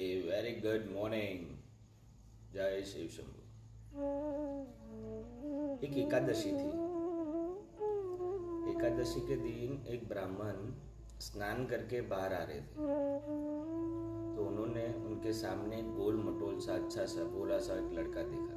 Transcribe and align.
A 0.00 0.08
very 0.22 0.50
good 0.62 0.84
morning. 0.94 1.38
जय 2.52 2.82
शिव 2.86 3.06
शंभू 3.08 3.40
एक 5.86 5.96
एकादशी 5.98 6.50
थी। 6.50 6.68
एकादशी 8.70 9.20
के 9.20 9.36
दिन 9.36 9.86
एक 9.88 10.08
ब्राह्मण 10.08 10.70
स्नान 11.20 11.66
करके 11.66 12.00
बाहर 12.00 12.34
आ 12.34 12.42
रहे 12.42 12.60
थे। 12.60 12.86
तो 14.36 14.46
उन्होंने 14.46 14.86
उनके 14.86 15.32
सामने 15.32 15.82
गोल 15.82 16.16
मटोल 16.16 16.58
सा 16.58 16.72
अच्छा 16.74 17.06
सा 17.06 17.24
भोला 17.24 17.58
सा 17.58 17.74
एक 17.74 17.92
लड़का 17.92 18.22
देखा। 18.22 18.56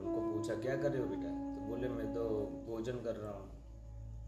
उनको 0.00 0.20
पूछा, 0.32 0.54
क्या 0.54 0.76
कर 0.76 0.92
रहे 0.92 1.02
हो 1.02 1.08
बेटा? 1.08 1.30
तो 1.54 1.60
बोले, 1.68 1.88
मैं 1.88 2.14
तो 2.14 2.28
भोजन 2.66 2.92
कर 2.92 3.16
रहा 3.16 3.32
हूँ। 3.32 3.48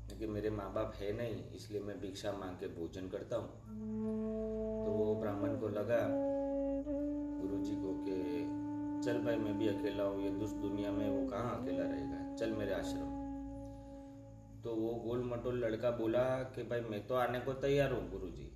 क्योंकि 0.07 0.27
मेरे 0.27 0.51
माँ 0.51 0.73
बाप 0.73 0.93
है 0.97 1.13
नहीं, 1.13 1.51
इसलिए 1.51 1.81
मैं 1.81 2.01
भिक्षा 2.01 2.33
मांग 2.33 2.57
के 2.57 2.67
भोजन 2.67 3.09
करता 3.09 3.37
हूँ। 3.37 4.52
ब्राह्मण 5.33 5.61
को 5.61 5.69
लगा। 5.69 6.09
गुरु 7.41 7.65
जी 7.65 7.73
को 7.77 8.05
कि, 8.09 8.43
चल 9.05 9.19
भाई, 9.19 9.37
मैं 9.37 9.59
भी 9.59 9.69
अकेला 9.69 10.05
हूँ, 10.05 10.23
ये 10.23 10.31
दुष्ट 10.31 10.57
दुनिया 10.57 10.93
में 10.93 11.11
वो 11.11 11.29
कहाँ 11.31 11.63
अकेला 11.63 11.85
रहेगा? 11.85 12.35
चल 12.35 12.53
मेरे 12.53 12.75
आश्रम। 12.75 13.23
तो 14.63 14.75
वो 14.75 14.95
गोल 14.95 15.25
मटोल 15.25 15.59
लड़का 15.59 15.91
बोला 15.91 16.43
कि, 16.43 16.63
भाई, 16.63 16.81
मैं 16.81 17.07
तो 17.07 17.15
आने 17.15 17.41
को 17.41 17.53
तैयार 17.53 17.93
हूँ 17.93 18.11
गुरु 18.11 18.31
जी 18.31 18.53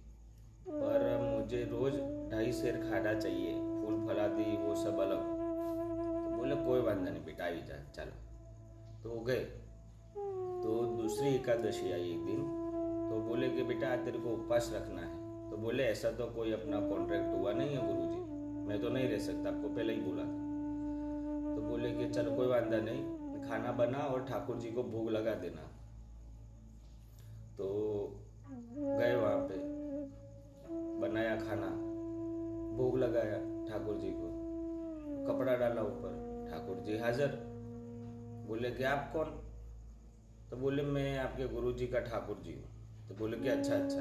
पर 0.69 1.37
मुझे 1.39 1.65
रोज 1.65 1.93
ढाई 2.33 2.53
शेर 2.53 2.77
खाना 2.77 3.15
चाहिए, 3.15 3.55
फूल 3.55 4.07
फलादी, 4.07 4.57
वो 4.57 4.75
सब 4.75 4.99
अलग। 4.99 5.21
तो 5.21 6.37
बोले, 6.37 6.57
कोई 6.57 6.81
वांधा 6.81 7.11
नहीं 7.11 7.25
बेटा, 7.25 7.45
आई 7.45 7.63
जा, 7.63 7.93
चलो। 7.93 8.13
तो 9.03 9.11
वो 9.11 9.21
गए। 9.21 9.45
तो 10.63 10.97
दूसरी 11.03 11.35
एकादशी 11.35 11.93
आई 11.93 12.11
एक 12.11 12.27
दिन 12.27 12.43
तो 13.11 13.21
बोले 13.21 13.51
कि, 13.51 13.63
बेटा, 13.63 13.97
तेरे 13.97 14.19
को 14.19 14.31
उपवास 14.31 14.73
रखना 14.75 15.01
है। 15.01 15.16
तो 15.57 15.63
बोले, 15.63 15.85
ऐसा 15.85 16.11
तो 16.11 16.27
कोई 16.27 16.53
अपना 16.53 16.81
कॉन्ट्रैक्ट 16.81 17.35
हुआ 17.35 17.53
नहीं 17.53 17.77
है 17.77 17.87
गुरु 17.87 18.07
जी 18.13 18.19
मैं 18.69 18.81
तो 18.81 18.89
नहीं 18.89 19.09
रह 19.09 19.19
सकता, 19.19 19.49
आपको 19.49 19.69
पहले 19.69 19.93
ही 19.93 20.01
बोला 20.01 20.23
था 20.23 21.55
तो 21.57 21.63
बोले 21.63 21.93
कि, 21.93 22.09
चलो, 22.09 22.35
कोई 22.37 22.47
वांधा 22.47 22.77
नहीं, 22.77 23.43
खाना 23.43 23.73
बना 23.73 23.99
और 23.99 24.25
ठाकुर 24.25 24.57
जी 24.57 24.71
को 24.71 24.83
भोग 24.83 25.11
लगा 25.11 25.35
देना। 25.35 25.63
तो 27.59 27.69
गए 28.77 29.15
वहाँ 29.15 29.39
पे, 29.39 29.59
बनाया 31.01 31.37
खाना, 31.37 31.69
भोग 32.77 32.99
लगाया 32.99 33.39
ठाकुर 33.69 33.97
जी 33.97 34.11
को, 34.11 34.29
कपड़ा 35.27 35.57
डाला 35.57 35.83
ऊपर, 35.83 36.47
ठाकुर 36.51 36.77
जी 36.77 36.99
हाजिर। 36.99 37.29
बोले 38.49 38.71
कि 38.71 38.85
आप 38.85 39.11
कौन? 39.13 39.25
तो 40.51 40.57
बोले, 40.57 40.83
मैं 40.83 41.19
आपके 41.19 41.49
गुरु 41.49 41.73
जी 41.73 41.87
का 41.87 42.01
ठाकुर 42.01 42.43
जी 42.45 42.53
हूँ। 42.53 43.09
तो 43.09 43.15
बोले 43.15 43.37
कि 43.37 43.49
अच्छा 43.49 43.75
अच्छा। 43.75 44.01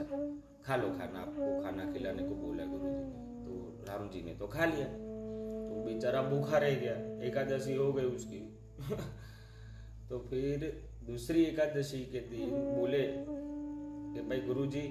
खा 0.67 0.75
लो 0.75 0.87
खाना, 0.89 1.19
आपको 1.19 1.63
खाना 1.63 1.93
खिलाने 1.93 2.23
को 2.23 2.35
बोला 2.35 2.65
गुरु 2.65 2.83
जी 2.83 3.03
ने। 3.03 3.45
तो 3.45 3.83
राम 3.87 4.09
जी 4.09 4.21
ने 4.21 4.33
तो 4.33 4.47
खा 4.47 4.65
लिया। 4.65 4.87
तो 4.87 5.83
बेचारा 5.85 6.21
भूखा 6.21 6.57
रह 6.57 6.75
गया। 6.75 6.93
एकादशी 7.27 7.75
हो 7.75 7.93
गई 7.93 8.03
उसकी। 8.03 8.39
तो 10.09 10.19
फिर 10.19 10.83
दूसरी 11.03 11.43
एकादशी 11.43 11.99
के 11.99 12.19
दिन 12.19 12.49
बोले 12.49 13.03
कि 14.13 14.27
भाई 14.27 14.41
गुरु 14.41 14.65
जी 14.65 14.87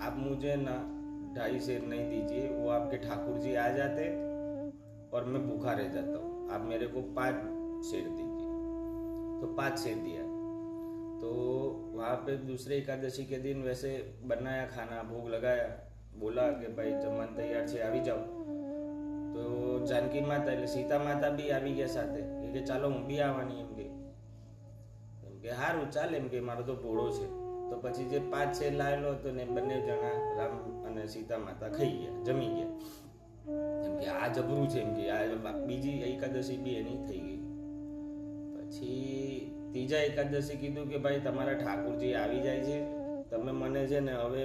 आप 0.00 0.14
मुझे 0.18 0.56
ना 0.58 0.98
ढाई 1.36 1.60
शेर 1.60 1.82
नहीं 1.82 2.10
दीजिए, 2.10 2.48
वो 2.48 2.68
आपके 2.68 2.96
ठाकुर 2.96 3.38
जी 3.38 3.54
आ 3.54 3.68
जाते 3.68 4.08
और 5.16 5.24
मैं 5.24 5.48
भूखा 5.48 5.72
रह 5.72 5.88
जाता 5.88 6.18
हूँ। 6.18 6.50
आप 6.50 6.60
मेरे 6.60 6.86
को 6.86 7.02
पाँच 7.02 7.34
शेर 7.86 8.08
दीजिए। 8.08 8.52
तो 9.40 9.54
पाँच 9.56 9.78
शेर 9.78 9.96
दिया। 9.96 10.21
तो 11.21 11.29
वहाँ 11.93 12.15
पे 12.25 12.37
दूसरे 12.45 12.77
एकादशी 12.77 13.23
के 13.25 13.37
दिन 13.39 13.63
वैसे 13.63 13.91
बनाया 14.23 14.65
खाना 14.67 15.03
भोग 15.03 15.29
लगाया 15.29 15.67
बोला 16.15 16.43
कि 16.53 16.67
ભાઈ 16.77 16.91
જમવાનું 16.93 17.35
તૈયાર 17.35 17.65
છે 17.65 17.81
આવી 17.83 18.01
જાઓ 18.01 18.23
તો 19.33 19.43
જાનકી 19.85 20.21
માતા 20.21 20.53
એટલે 20.53 20.67
સીતા 20.67 20.99
માતા 20.99 21.31
બી 21.31 21.49
આવી 21.51 21.73
ગયા 21.73 21.87
સાથે 21.87 22.21
એ 22.43 22.51
કે 22.53 22.61
ચાલો 22.61 22.89
હું 22.89 23.03
બી 23.07 23.19
આવવાની 23.19 23.59
એમ 23.59 23.73
કે 23.75 23.85
એમ 25.23 25.35
કે 25.41 25.57
સારું 25.59 25.89
ચાલે 25.89 26.17
એમ 26.17 26.29
કે 26.29 26.41
મારો 26.41 26.63
તો 26.63 26.75
ભોળો 26.75 27.05
છે 27.09 27.27
તો 27.69 27.75
પછી 27.83 28.07
જે 28.09 28.19
પાંચ 28.31 28.59
છે 28.59 28.71
લાવેલો 28.71 29.13
હતો 29.13 29.31
ને 29.31 29.45
બંને 29.47 29.81
જણા 29.81 30.15
રામ 30.37 30.55
અને 30.87 31.07
સીતા 31.07 31.39
માતા 31.39 31.69
ખાઈ 31.69 31.97
ગયા 31.97 32.23
જમી 32.23 32.49
ગયા 32.49 32.73
એમ 33.85 33.93
કે 33.99 34.07
આ 34.11 34.29
જબરું 34.29 34.67
છે 34.67 34.79
એમ 34.81 34.91
કે 34.95 35.11
આ 35.11 35.53
બીજી 35.67 35.97
એકાદશી 36.09 36.57
બી 36.57 36.75
એની 36.75 36.99
થઈ 37.07 37.21
ગઈ 37.21 37.41
પછી 38.55 39.51
ત્રીજા 39.72 39.98
એકાદશી 39.98 40.56
કીધું 40.56 40.88
કે 40.88 40.98
ભાઈ 40.98 41.20
તમારા 41.20 41.54
ઠાકુરજી 41.54 42.14
આવી 42.14 42.40
જાય 42.40 42.60
છે. 42.60 42.78
તમે 43.30 43.52
મને 43.52 43.86
છે 43.86 44.00
ને 44.00 44.12
હવે, 44.12 44.44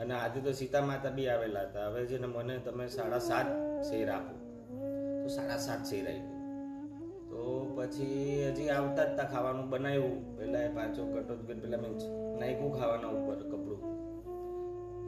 અને 0.00 0.14
આજે 0.14 0.40
તો 0.40 0.52
સીતા 0.52 0.80
માતા 0.80 1.10
બી 1.10 1.28
આવેલા 1.28 1.60
હતા, 1.60 1.88
હવે 1.88 2.06
છે 2.06 2.18
ને 2.18 2.26
મને 2.26 2.58
તમે 2.58 2.88
સાડા 2.88 3.18
સાત 3.18 3.46
શેર 3.82 4.10
આપો. 4.10 4.34
તો 5.22 5.28
સાડા 5.28 5.56
સાત 5.56 5.86
શેર 5.86 6.06
આપ્યું. 6.08 6.30
તો 7.30 7.74
પછી 7.76 8.48
હજી 8.48 8.68
આવતા 8.68 9.04
જ 9.04 9.16
તા 9.16 9.24
ખાવાનું 9.24 9.70
બનાવ્યું. 9.70 10.36
પેલા 10.38 10.58
એ 10.58 10.68
પાછો 10.68 11.06
કટો 11.06 11.34
પેલા 11.34 11.76
મેં 11.76 11.92
નાખ્યું 12.40 12.72
ખાવાના 12.72 13.06
ઉપર 13.06 13.34
કપડું. 13.34 13.80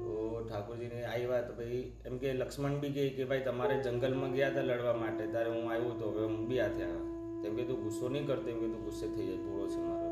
તો 0.01 0.45
ઠાકોરજીને 0.49 1.05
આવ્યા 1.05 1.41
તો 1.41 1.55
ભાઈ 1.55 1.93
એમ 2.05 2.19
કે 2.19 2.33
લક્ષ્મણ 2.33 2.81
બી 2.81 2.91
કહે 2.91 3.09
કે 3.09 3.25
ભાઈ 3.25 3.41
તમારે 3.41 3.83
જંગલમાં 3.83 4.33
ગયા 4.33 4.49
હતા 4.49 4.61
લડવા 4.61 4.95
માટે 4.95 5.27
ત્યારે 5.27 5.51
હું 5.51 5.73
આવ્યો 5.73 5.91
તો 5.91 6.11
હવે 6.11 6.25
હું 6.25 6.49
બી 6.49 6.61
આ 6.61 6.69
થયા 6.69 7.16
તેમ 7.47 7.57
કે 7.57 7.65
તું 7.65 7.83
ગુસ્સો 7.83 8.09
નહીં 8.09 8.27
કરતો, 8.27 8.49
એમ 8.49 8.61
કે 8.61 8.67
તું 8.67 8.85
ગુસ્સે 8.85 9.07
થઈ 9.07 9.27
જાય 9.27 9.37
ભૂળો 9.37 9.69
છે 9.69 9.79
મારો. 9.79 10.07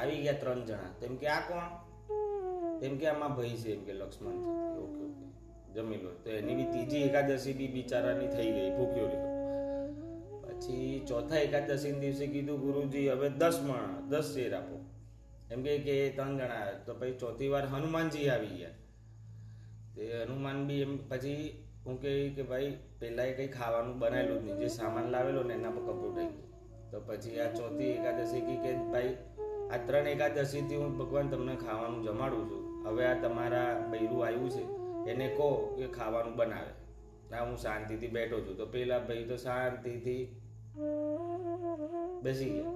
આવી 0.00 0.22
ગયા 0.22 0.32
ત્રણ 0.32 0.64
જણા. 0.64 0.90
તેમ 1.00 1.16
કે, 1.16 1.26
આ 1.26 1.40
કોણ? 1.40 2.78
તેમ 2.78 2.98
કે, 2.98 3.06
આમાં 3.06 3.36
ભાઈ 3.36 3.48
છે. 3.48 3.74
એમ 3.74 3.84
કે, 3.84 3.92
લક્ષ્મણ 3.92 4.30
ઓકે 4.30 5.04
ઓકે. 5.04 5.72
જમી 5.72 5.96
લો. 5.96 6.10
તો 6.10 6.30
એની 6.30 6.54
બી 6.54 6.64
ત્રીજી 6.64 6.96
એકાદશી 6.96 7.52
બી 7.52 7.68
બિચારાની 7.68 8.26
થઈ 8.26 8.52
ગઈ, 8.52 8.70
ભૂખ્યો 8.70 9.06
રહ્યો. 9.06 9.34
પછી 10.42 11.04
ચોથા 11.08 11.36
એકાદશી 11.36 11.92
દિવસે 11.92 12.26
કીધું, 12.26 12.60
ગુરુજી, 12.60 13.08
હવે 13.08 13.28
દસ 13.28 13.60
મણ, 13.60 14.08
દસ 14.08 14.24
શેર 14.34 14.54
આપો. 14.54 14.84
એમ 15.50 15.62
કે 15.62 16.12
ત્રણ 16.16 16.38
જણા 16.38 16.72
તો 16.86 16.94
પછી 16.94 17.12
ચોથી 17.12 17.48
વાર 17.48 17.66
હનુમાનજી 17.66 18.28
આવી 18.28 18.46
ગયા. 18.46 18.70
તે 19.96 20.22
હનુમાન 20.22 20.66
બી 20.66 20.74
એમ, 20.74 21.08
પછી 21.08 21.64
હું 21.86 22.00
કહે 22.02 22.28
કે 22.28 22.42
ભાઈ 22.42 22.76
પહેલાં 23.00 23.26
એ 23.26 23.32
કંઈ 23.32 23.46
ખાવાનું 23.46 23.98
બનાવેલું 23.98 24.44
નહીં. 24.44 24.58
જે 24.58 24.68
સામાન 24.68 25.10
લાવેલો 25.10 25.42
ને 25.42 25.54
એના 25.54 25.70
પર 25.70 25.82
કપડું 25.82 26.16
થઈ 26.16 26.28
તો 26.92 27.00
પછી 27.00 27.40
આ 27.40 27.50
ચોથી 27.52 27.84
એકાદશી 27.84 28.40
કી 28.40 28.56
કે, 28.56 28.72
ભાઈ, 28.92 29.16
આ 29.70 29.76
ત્રણ 29.86 30.06
એકાદશીથી 30.06 30.76
હું 30.76 30.98
ભગવાન 30.98 31.28
તમને 31.28 31.56
ખાવાનું 31.56 32.02
જમાડું 32.02 32.44
છું. 32.50 32.62
હવે 32.86 33.06
આ 33.06 33.14
તમારા 33.14 33.88
બૈરું 33.90 34.26
આવ્યું 34.26 34.50
છે. 34.50 34.64
એને 35.10 35.28
કહો 35.28 35.48
કે 35.78 35.86
ખાવાનું 35.86 36.36
બનાવે. 36.36 36.72
ના, 37.30 37.44
હું 37.44 37.56
શાંતિથી 37.56 38.08
બેઠો 38.08 38.40
છું. 38.40 38.56
તો 38.56 38.66
પેલા 38.66 38.98
ભાઈ 38.98 39.24
તો 39.24 39.36
શાંતિથી 39.36 40.22
બેસી 42.22 42.50
ગયા. 42.50 42.74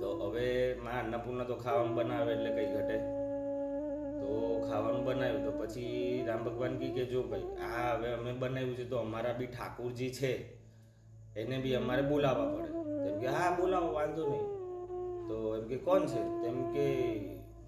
તો 0.00 0.08
હવે 0.18 0.74
માં 0.84 1.04
અન્નપૂર્ણા 1.04 1.44
તો 1.44 1.56
ખાવાનું 1.56 1.94
બનાવે 1.94 2.32
એટલે 2.32 2.50
કંઈ 2.50 2.66
ઘટે. 2.66 2.98
તો 4.20 4.60
ખાવાનું 4.70 5.04
બનાવ્યું. 5.04 5.44
તો 5.44 5.52
પછી 5.52 6.05
રામ 6.36 6.44
ભગવાન 6.44 6.78
કી 6.78 6.90
કે 6.90 7.04
જો 7.04 7.22
ભાઈ, 7.22 7.40
આ 7.40 7.94
હવે 7.94 8.12
અમે 8.12 8.32
બનાવ્યું 8.32 8.76
છે 8.76 8.84
તો 8.84 8.96
અમારા 8.96 9.32
બી 9.32 9.46
ઠાકુરજી 9.46 10.10
છે, 10.10 10.54
એને 11.36 11.58
બી 11.58 11.74
અમારે 11.74 12.02
બોલાવવા 12.02 12.54
પડે. 12.54 12.68
તેમ 13.08 13.20
કે, 13.20 13.26
હા, 13.26 13.56
બોલાવો, 13.56 13.92
વાંધો 13.92 14.26
નહીં. 14.26 14.42
તો 15.28 15.56
એમ 15.56 15.68
કે, 15.68 15.76
કોણ 15.76 16.06
છે? 16.06 16.42
તેમ 16.42 16.72
કે, 16.72 17.16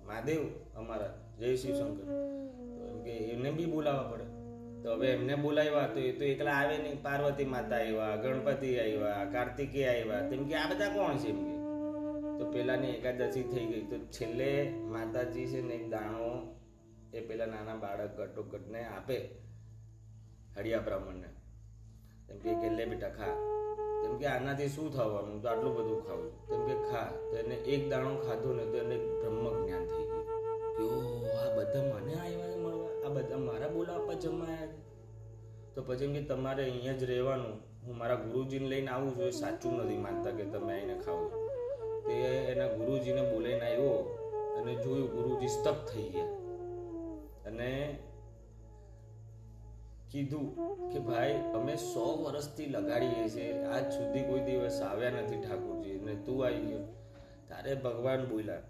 મહાદેવ, 0.06 0.40
અમારા, 0.76 1.34
જય 1.38 1.56
શ્રી 1.56 1.74
શંકર. 1.74 2.04
તો 2.78 2.86
એમ 2.86 3.02
કે, 3.02 3.10
એમને 3.10 3.50
બી 3.50 3.64
બોલાવવા 3.64 4.02
પડે. 4.02 4.24
તો 4.82 4.92
હવે 4.92 5.08
એમને 5.08 5.34
બોલાવ્યા 5.34 5.86
તો 5.86 6.00
એ 6.00 6.12
તો 6.12 6.24
એકલા 6.24 6.52
આવે 6.52 6.78
નહીં. 6.78 7.02
પાર્વતી 7.02 7.44
માતા 7.44 7.76
આવ્યા, 7.76 8.16
ગણપતિ 8.16 8.78
આવ્યા, 8.78 9.24
કાર્તિકે 9.32 9.88
આવ્યા. 9.88 10.28
તેમ 10.28 10.48
કે, 10.48 10.54
આ 10.54 10.70
બધા 10.70 10.88
કોણ 10.88 11.16
છે? 11.16 11.28
એમ 11.28 11.44
કે. 11.44 11.58
તો 12.38 12.50
પેલાની 12.52 12.88
એકાદશી 12.88 13.42
થઈ 13.42 13.66
ગઈ. 13.66 13.82
તો 13.82 13.98
છેલ્લે 13.98 14.70
માતાજી 14.70 15.46
છે 15.46 15.62
ને 15.62 15.74
એક 15.74 15.90
દાણો 15.90 16.57
એ 17.48 17.50
નાના 17.50 17.74
બાળક 17.74 18.16
ઘટોઘટને 18.16 18.84
આપે 18.84 19.28
હળિયા 20.56 20.80
બ્રાહ્મણને. 20.80 21.28
તેમ 22.28 22.38
કે 22.38 22.54
કે 22.54 22.86
બેટા 22.86 23.08
ખા. 23.08 23.36
તેમ 24.02 24.18
કે 24.18 24.26
આનાથી 24.26 24.68
શું 24.68 24.92
થવાનું? 24.92 25.42
તો 25.42 25.48
આટલું 25.48 25.76
બધું 25.76 26.06
ખાવું 26.06 26.48
તેમ 26.48 26.66
કે 26.66 26.74
ખા. 26.90 27.04
તો 27.30 27.36
એક 27.70 27.90
દાણો 27.90 28.16
ખાધો 28.16 28.52
ને 28.52 28.64
તો 28.64 28.76
એને 28.76 28.96
બ્રહ્મ 28.96 29.64
જ્ઞાન 29.64 29.84
થઈ 29.86 30.06
ગયું. 30.06 30.28
આ 31.42 31.56
બધા 31.56 31.82
મને 31.82 32.14
આવ્યા 32.14 32.56
મળવા? 32.56 33.06
આ 33.06 33.08
બધા 33.08 33.36
મારા 33.36 33.68
બોલાવવા 33.68 34.14
જમાયા 34.14 34.66
છે? 34.66 34.78
તો 35.74 35.82
પછી 35.86 36.12
કે 36.12 36.22
તમારે 36.22 36.62
અહીંયા 36.70 36.92
જ 36.92 37.04
રહેવાનું. 37.04 37.54
હું 37.86 37.96
મારા 37.98 38.14
ગુરુજીને 38.14 38.68
લઈને 38.68 38.90
આવું 38.90 39.16
છું. 39.16 39.24
એ 39.24 39.30
સાચું 39.30 39.72
નથી 39.78 39.96
માનતા 39.96 40.30
કે 40.30 40.44
તમે 40.44 40.72
આવીને 40.72 40.98
ખાવ 40.98 41.28
તે 42.06 42.12
એના 42.52 42.66
ગુરુજીને 42.66 43.30
બોલાઈને 43.30 43.66
આવ્યો 43.66 44.14
અને 44.60 44.74
જોયું 44.74 45.10
ગુરુજી 45.10 45.48
સ્તબ્ધ 45.48 45.88
થઈ 45.94 46.08
ગયા. 46.08 46.37
અને 47.58 47.98
કીધું 50.10 50.56
કે 50.90 50.98
ભાઈ, 50.98 51.34
અમે 51.54 51.76
સો 51.76 52.22
વર્ષથી 52.22 52.66
લગાડીએ 52.66 53.28
છીએ. 53.28 53.62
આજ 53.62 53.92
સુધી 53.92 54.22
કોઈ 54.22 54.40
દિવસ 54.40 54.82
આવ્યા 54.82 55.10
નથી 55.10 55.36
ઠાકોરજી. 55.40 55.90
અને 55.90 56.14
તું 56.14 56.46
આવી 56.46 56.58
ગયો. 56.58 56.78
તારે 57.48 57.74
ભગવાન 57.74 58.28
બોલ્યા 58.28 58.60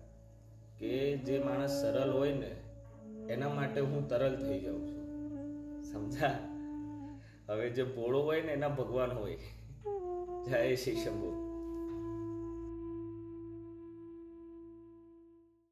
કે 0.79 1.17
જે 1.17 1.39
માણસ 1.39 1.71
સરળ 1.71 2.11
હોય 2.11 2.33
ને, 2.33 2.57
એના 3.33 3.49
માટે 3.49 3.81
હું 3.81 4.09
તરલ 4.09 4.37
થઈ 4.37 4.61
જાઉં 4.61 4.89
છું. 4.89 4.99
સમજા? 5.83 6.31
હવે 7.49 7.71
જે 7.71 7.85
ભોળો 7.85 8.23
હોય 8.23 8.43
ને, 8.43 8.53
એના 8.53 8.69
ભગવાન 8.69 9.13
હોય. 9.13 9.37
જય 10.47 10.75
શ્રી 10.77 10.97
શંભુ. 10.97 11.48